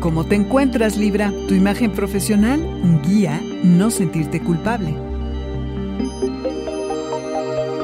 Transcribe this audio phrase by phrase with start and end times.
[0.00, 2.60] cómo te encuentras, Libra, tu imagen profesional,
[3.06, 4.94] guía, no sentirte culpable.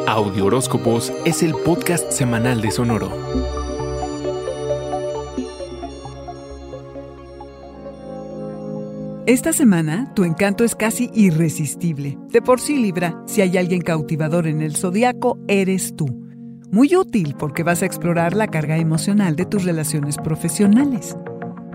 [0.06, 3.10] Audio Horóscopos es el podcast semanal de Sonoro.
[9.26, 12.18] Esta semana, tu encanto es casi irresistible.
[12.30, 16.06] De por sí, Libra, si hay alguien cautivador en el zodiaco, eres tú.
[16.70, 21.16] Muy útil porque vas a explorar la carga emocional de tus relaciones profesionales.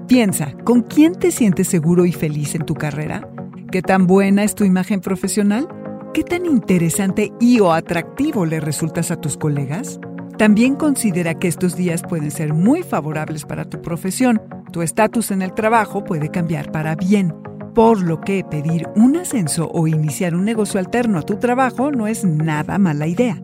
[0.10, 3.30] Piensa, ¿con quién te sientes seguro y feliz en tu carrera?
[3.72, 5.68] ¿Qué tan buena es tu imagen profesional?
[6.16, 10.00] ¿Qué tan interesante y o atractivo le resultas a tus colegas?
[10.36, 14.42] También considera que estos días pueden ser muy favorables para tu profesión.
[14.74, 17.32] Tu estatus en el trabajo puede cambiar para bien,
[17.76, 22.08] por lo que pedir un ascenso o iniciar un negocio alterno a tu trabajo no
[22.08, 23.44] es nada mala idea.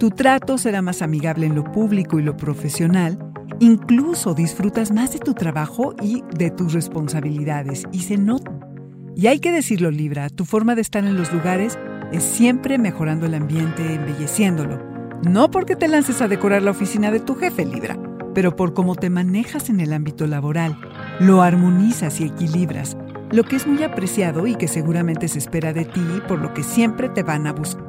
[0.00, 3.29] Tu trato será más amigable en lo público y lo profesional
[3.62, 8.50] Incluso disfrutas más de tu trabajo y de tus responsabilidades y se nota.
[9.14, 11.78] Y hay que decirlo, Libra, tu forma de estar en los lugares
[12.10, 14.80] es siempre mejorando el ambiente, embelleciéndolo.
[15.28, 17.98] No porque te lances a decorar la oficina de tu jefe, Libra,
[18.34, 20.78] pero por cómo te manejas en el ámbito laboral.
[21.20, 22.96] Lo armonizas y equilibras,
[23.30, 26.62] lo que es muy apreciado y que seguramente se espera de ti, por lo que
[26.62, 27.84] siempre te van a buscar.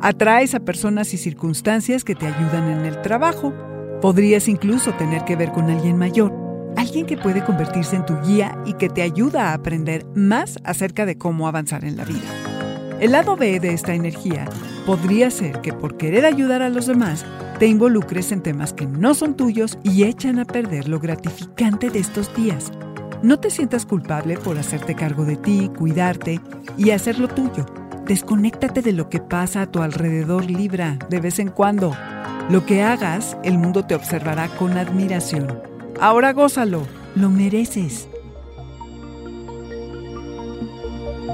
[0.00, 3.52] Atraes a personas y circunstancias que te ayudan en el trabajo
[4.00, 6.32] Podrías incluso tener que ver con alguien mayor,
[6.76, 11.06] alguien que puede convertirse en tu guía y que te ayuda a aprender más acerca
[11.06, 12.46] de cómo avanzar en la vida.
[13.00, 14.46] El lado B de esta energía
[14.84, 17.24] podría ser que por querer ayudar a los demás,
[17.58, 21.98] te involucres en temas que no son tuyos y echan a perder lo gratificante de
[21.98, 22.70] estos días.
[23.22, 26.40] No te sientas culpable por hacerte cargo de ti, cuidarte
[26.76, 27.64] y hacer lo tuyo.
[28.06, 31.92] Desconéctate de lo que pasa a tu alrededor, Libra, de vez en cuando.
[32.48, 35.60] Lo que hagas, el mundo te observará con admiración.
[36.00, 38.08] Ahora gózalo, lo mereces.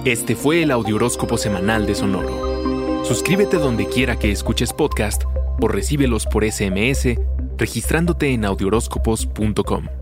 [0.06, 3.04] Este fue el Audioróscopo Semanal de Sonoro.
[3.04, 5.24] Suscríbete donde quiera que escuches podcast
[5.60, 7.18] o recíbelos por SMS
[7.58, 10.01] registrándote en audioróscopos.com.